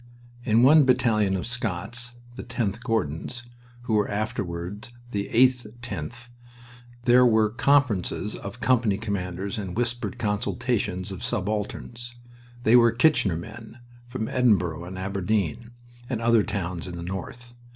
[0.43, 3.43] In one battalion of Scots the 10th Gordons,
[3.83, 6.29] who were afterward the 8/10th
[7.03, 12.15] there were conferences of company commanders and whispered consultations of subalterns.
[12.63, 13.77] They were "Kitchener" men,
[14.07, 15.69] from Edinburgh and Aberdeen
[16.09, 17.53] and other towns in the North.